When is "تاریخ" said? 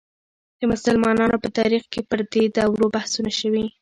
1.57-1.83